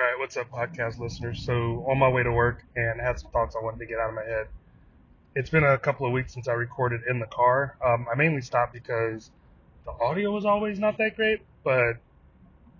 [0.00, 1.44] All right, what's up, podcast listeners?
[1.44, 4.08] So, on my way to work and had some thoughts I wanted to get out
[4.08, 4.46] of my head.
[5.36, 7.76] It's been a couple of weeks since I recorded in the car.
[7.84, 9.30] Um, I mainly stopped because
[9.84, 11.96] the audio was always not that great, but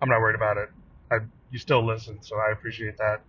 [0.00, 0.70] I'm not worried about it.
[1.10, 1.18] I,
[1.50, 3.20] you still listen, so I appreciate that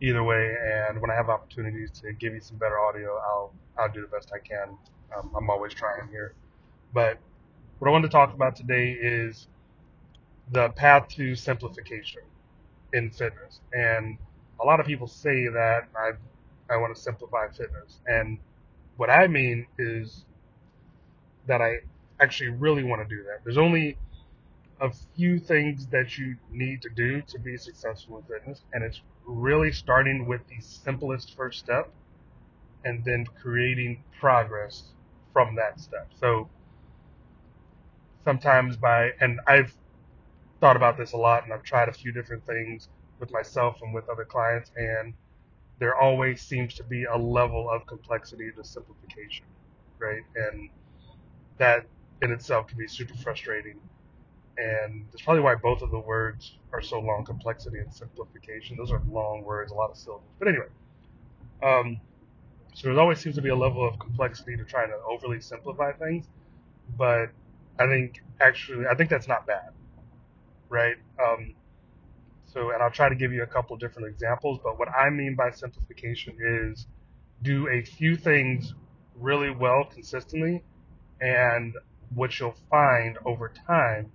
[0.00, 0.54] either way.
[0.64, 4.06] And when I have opportunities to give you some better audio, I'll I'll do the
[4.06, 4.78] best I can.
[5.18, 6.34] Um, I'm always trying here.
[6.94, 7.18] But
[7.80, 9.48] what I wanted to talk about today is
[10.52, 12.22] the path to simplification
[12.92, 13.60] in fitness.
[13.72, 14.18] And
[14.60, 16.12] a lot of people say that I
[16.72, 18.00] I want to simplify fitness.
[18.06, 18.38] And
[18.96, 20.24] what I mean is
[21.46, 21.80] that I
[22.20, 23.40] actually really want to do that.
[23.44, 23.98] There's only
[24.80, 29.00] a few things that you need to do to be successful in fitness, and it's
[29.26, 31.90] really starting with the simplest first step
[32.84, 34.84] and then creating progress
[35.32, 36.08] from that step.
[36.18, 36.48] So
[38.24, 39.74] sometimes by, and I've
[40.62, 43.92] thought about this a lot and I've tried a few different things with myself and
[43.92, 45.12] with other clients, and
[45.80, 49.44] there always seems to be a level of complexity to simplification,
[49.98, 50.22] right?
[50.36, 50.70] And
[51.58, 51.84] that
[52.22, 53.80] in itself can be super frustrating.
[54.56, 58.76] And that's probably why both of the words are so long complexity and simplification.
[58.76, 60.30] Those are long words, a lot of syllables.
[60.38, 60.66] But anyway,
[61.62, 61.98] um,
[62.72, 65.90] so there always seems to be a level of complexity to trying to overly simplify
[65.92, 66.26] things.
[66.96, 67.30] But
[67.80, 69.70] I think actually, I think that's not bad,
[70.72, 70.96] right?
[71.22, 71.54] Um,
[72.46, 75.36] so, and I'll try to give you a couple different examples, but what I mean
[75.36, 76.86] by simplification is
[77.42, 78.74] do a few things
[79.16, 80.62] really well consistently,
[81.20, 81.74] and
[82.14, 84.10] what you'll find over time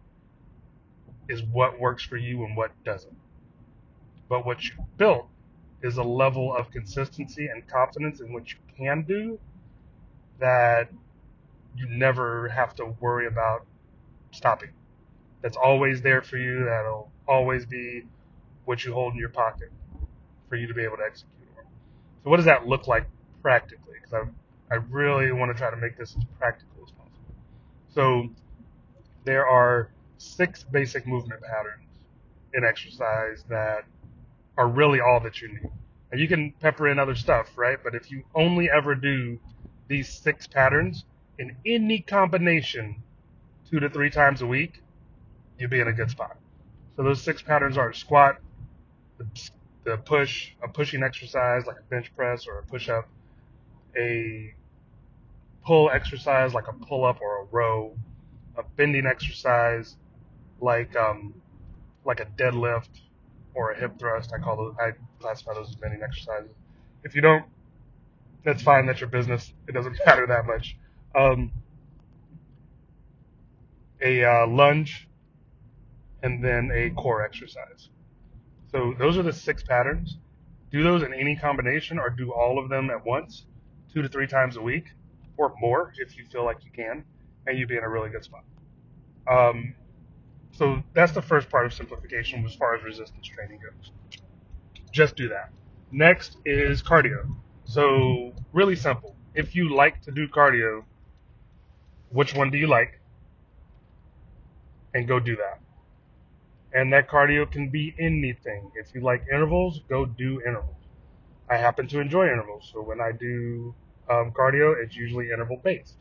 [1.29, 3.15] is what works for you and what doesn't.
[4.29, 5.27] But what you built
[5.83, 9.39] is a level of consistency and confidence in what you can do
[10.39, 10.89] that
[11.75, 13.65] you never have to worry about
[14.31, 14.69] stopping.
[15.41, 16.65] That's always there for you.
[16.65, 18.03] That'll always be
[18.65, 19.71] what you hold in your pocket
[20.49, 21.63] for you to be able to execute on.
[22.23, 23.07] So what does that look like
[23.41, 23.95] practically?
[24.01, 24.27] Because
[24.71, 27.35] I, I really want to try to make this as practical as possible.
[27.93, 28.29] So
[29.23, 31.87] there are six basic movement patterns
[32.53, 33.83] in exercise that
[34.57, 35.69] are really all that you need.
[36.11, 37.77] And you can pepper in other stuff, right?
[37.83, 39.39] But if you only ever do
[39.87, 41.05] these six patterns
[41.37, 43.03] in any combination
[43.69, 44.81] two to three times a week,
[45.57, 46.37] you'll be in a good spot.
[46.95, 48.37] So those six patterns are squat,
[49.17, 49.25] the,
[49.83, 53.07] the push, a pushing exercise like a bench press or a push up,
[53.97, 54.53] a
[55.65, 57.95] pull exercise like a pull up or a row,
[58.57, 59.95] a bending exercise
[60.59, 61.33] like um,
[62.05, 62.89] like a deadlift
[63.53, 64.31] or a hip thrust.
[64.33, 66.51] I call those I classify those as bending exercises.
[67.03, 67.45] If you don't,
[68.43, 68.85] that's fine.
[68.85, 69.53] That's your business.
[69.67, 70.77] It doesn't matter that much.
[71.13, 71.51] Um,
[74.01, 75.06] a uh, lunge
[76.23, 77.89] and then a core exercise.
[78.71, 80.17] So those are the six patterns.
[80.71, 83.45] Do those in any combination or do all of them at once,
[83.93, 84.85] two to three times a week
[85.37, 87.03] or more if you feel like you can,
[87.45, 88.43] and you'd be in a really good spot.
[89.29, 89.75] Um,
[90.51, 93.91] so that's the first part of simplification as far as resistance training goes.
[94.91, 95.51] Just do that.
[95.91, 97.35] Next is cardio.
[97.65, 99.15] So really simple.
[99.35, 100.83] If you like to do cardio,
[102.09, 102.99] which one do you like?
[104.93, 105.59] And go do that.
[106.77, 108.71] And that cardio can be anything.
[108.75, 110.75] If you like intervals, go do intervals.
[111.49, 113.73] I happen to enjoy intervals, so when I do
[114.07, 115.95] um, cardio, it's usually interval based.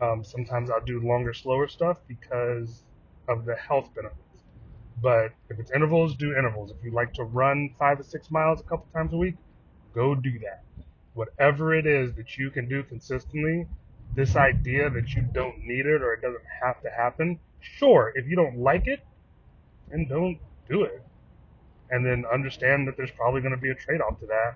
[0.00, 2.82] Um, sometimes I'll do longer, slower stuff because
[3.28, 4.42] of the health benefits.
[5.00, 6.72] But if it's intervals, do intervals.
[6.72, 9.36] If you like to run five to six miles a couple times a week,
[9.94, 10.64] go do that.
[11.14, 13.68] Whatever it is that you can do consistently,
[14.16, 18.26] this idea that you don't need it or it doesn't have to happen, sure, if
[18.26, 18.98] you don't like it,
[19.92, 20.38] then don't
[20.68, 21.02] do it.
[21.90, 24.54] And then understand that there's probably going to be a trade off to that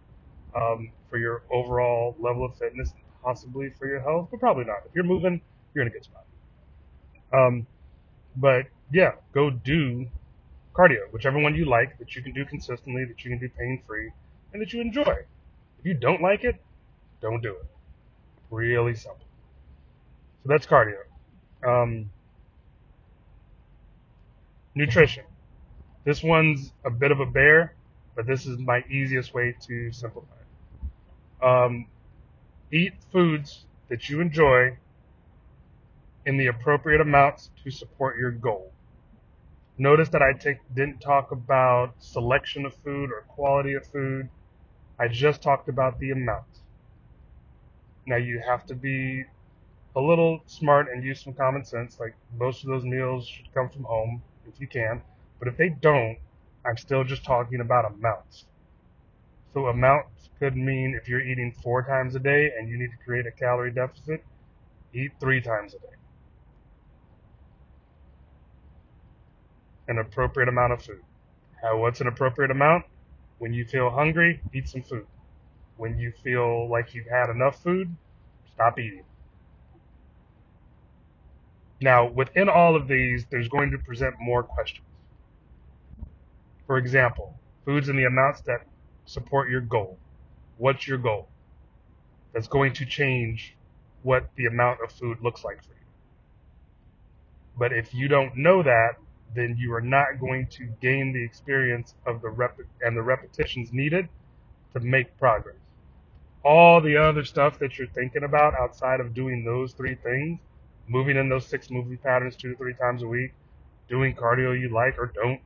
[0.58, 2.92] um, for your overall level of fitness,
[3.22, 4.78] possibly for your health, but probably not.
[4.86, 5.42] If you're moving,
[5.74, 6.24] you're in a good spot.
[7.32, 7.66] Um,
[8.36, 10.06] but yeah, go do
[10.74, 13.82] cardio, whichever one you like, that you can do consistently, that you can do pain
[13.86, 14.10] free,
[14.52, 15.24] and that you enjoy.
[15.78, 16.56] If you don't like it,
[17.20, 17.66] don't do it.
[18.50, 19.26] Really simple.
[20.42, 20.98] So that's cardio.
[21.66, 22.10] Um,
[24.76, 25.24] nutrition.
[26.04, 27.74] This one's a bit of a bear,
[28.14, 31.44] but this is my easiest way to simplify it.
[31.44, 31.86] Um,
[32.70, 34.76] eat foods that you enjoy
[36.26, 38.70] in the appropriate amounts to support your goal.
[39.78, 44.28] Notice that I take, didn't talk about selection of food or quality of food.
[44.98, 46.44] I just talked about the amount.
[48.06, 49.24] Now you have to be
[49.94, 51.98] a little smart and use some common sense.
[51.98, 55.02] Like most of those meals should come from home if you can.
[55.38, 56.18] But if they don't,
[56.64, 58.46] I'm still just talking about amounts.
[59.54, 63.04] So amounts could mean if you're eating four times a day and you need to
[63.04, 64.24] create a calorie deficit,
[64.92, 65.94] eat three times a day.
[69.88, 71.02] An appropriate amount of food.
[71.62, 72.84] How, what's an appropriate amount?
[73.38, 75.06] When you feel hungry, eat some food.
[75.76, 77.94] When you feel like you've had enough food,
[78.52, 79.04] stop eating.
[81.80, 84.86] Now, within all of these, there's going to present more questions.
[86.66, 88.66] For example, foods in the amounts that
[89.04, 89.98] support your goal.
[90.56, 91.28] What's your goal?
[92.32, 93.54] That's going to change
[94.02, 95.86] what the amount of food looks like for you.
[97.58, 98.96] But if you don't know that,
[99.34, 103.72] then you are not going to gain the experience of the rep and the repetitions
[103.72, 104.08] needed
[104.72, 105.56] to make progress.
[106.44, 110.38] All the other stuff that you're thinking about outside of doing those three things,
[110.88, 113.32] moving in those six movement patterns two to three times a week,
[113.88, 115.40] doing cardio you like or don't,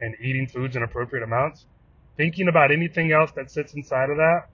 [0.00, 1.66] and eating foods in appropriate amounts,
[2.16, 4.46] thinking about anything else that sits inside of that,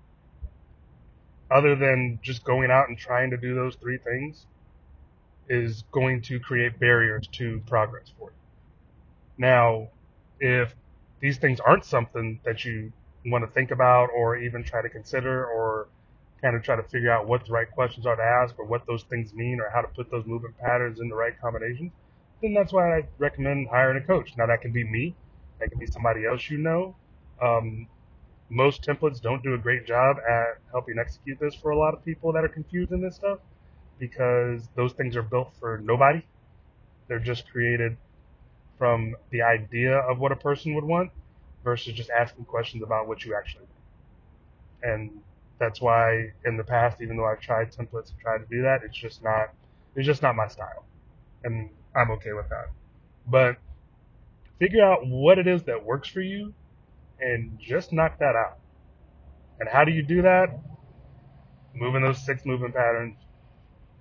[1.50, 4.46] other than just going out and trying to do those three things,
[5.48, 8.36] is going to create barriers to progress for you.
[9.36, 9.88] Now,
[10.38, 10.74] if
[11.20, 12.92] these things aren't something that you
[13.26, 15.88] want to think about or even try to consider or
[16.42, 18.86] kind of try to figure out what the right questions are to ask or what
[18.86, 21.92] those things mean or how to put those movement patterns in the right combinations,
[22.42, 24.32] then that's why I recommend hiring a coach.
[24.36, 25.14] Now, that can be me,
[25.58, 26.96] that can be somebody else you know.
[27.42, 27.86] Um,
[28.48, 32.04] most templates don't do a great job at helping execute this for a lot of
[32.04, 33.38] people that are confused in this stuff
[33.98, 36.22] because those things are built for nobody.
[37.08, 37.96] They're just created
[38.78, 41.10] from the idea of what a person would want
[41.62, 43.70] versus just asking questions about what you actually want.
[44.82, 45.10] And
[45.60, 48.80] that's why in the past, even though I've tried templates and tried to do that,
[48.82, 49.50] it's just not
[49.94, 50.86] it's just not my style.
[51.44, 52.70] And I'm okay with that.
[53.28, 53.56] But
[54.58, 56.54] figure out what it is that works for you
[57.20, 58.58] and just knock that out.
[59.60, 60.58] And how do you do that?
[61.74, 63.16] Moving those six movement patterns,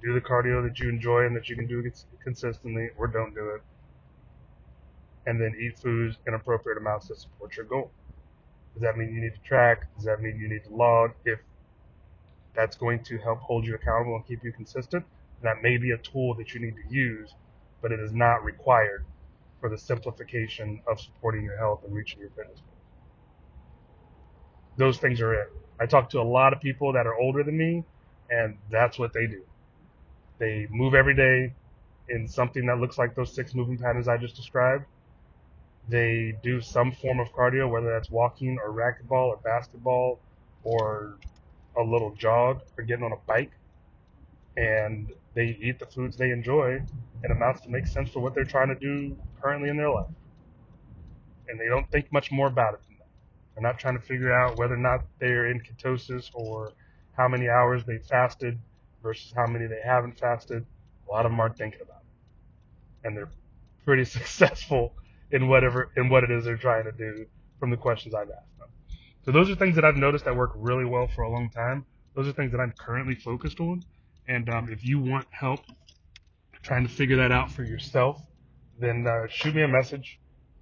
[0.02, 1.84] do the cardio that you enjoy and that you can do
[2.24, 3.62] consistently, or don't do it.
[5.26, 7.92] And then eat foods in appropriate amounts to support your goal.
[8.74, 9.94] Does that mean you need to track?
[9.96, 11.12] Does that mean you need to log?
[11.26, 11.40] If
[12.56, 15.06] that's going to help hold you accountable and keep you consistent,
[15.42, 17.34] that may be a tool that you need to use,
[17.82, 19.06] but it is not required
[19.60, 22.78] for the simplification of supporting your health and reaching your fitness goals.
[24.78, 25.52] Those things are it.
[25.80, 27.84] I talk to a lot of people that are older than me,
[28.30, 29.42] and that's what they do.
[30.40, 31.54] They move every day
[32.10, 34.86] in something that looks like those six moving patterns I just described.
[35.90, 40.20] They do some form of cardio, whether that's walking or racquetball or basketball
[40.64, 41.18] or
[41.76, 43.52] a little jog or getting on a bike.
[44.56, 46.82] And they eat the foods they enjoy
[47.24, 50.12] in amounts to make sense for what they're trying to do currently in their life.
[51.48, 53.08] And they don't think much more about it than that.
[53.56, 56.72] They're not trying to figure out whether or not they're in ketosis or
[57.18, 58.60] how many hours they fasted
[59.02, 60.66] versus how many they haven't fasted.
[61.08, 63.30] A lot of them aren't thinking about it, and they're
[63.84, 64.94] pretty successful
[65.32, 67.26] in whatever in what it is they're trying to do
[67.60, 68.70] from the questions I've asked them.
[69.26, 71.86] So those are things that I've noticed that work really well for a long time.
[72.16, 73.84] Those are things that I'm currently focused on.
[74.28, 75.62] And um, if you want help
[76.62, 78.22] trying to figure that out for yourself,
[78.80, 80.20] then uh, shoot me a message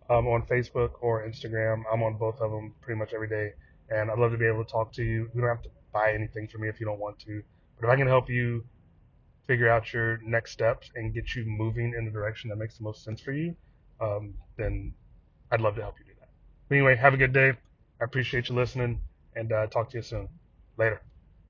[0.10, 1.84] um, on Facebook or Instagram.
[1.92, 3.52] I'm on both of them pretty much every day,
[3.90, 5.30] and I'd love to be able to talk to you.
[5.34, 7.42] You don't have to buy anything from me if you don't want to.
[7.80, 8.64] But if I can help you
[9.48, 12.84] figure out your next steps and get you moving in the direction that makes the
[12.84, 13.56] most sense for you,
[14.02, 14.94] um, then
[15.52, 16.30] I'd love to help you do that.
[16.70, 17.54] But anyway, have a good day.
[18.02, 19.00] I appreciate you listening
[19.36, 20.30] and uh, talk to you soon.
[20.78, 21.02] Later.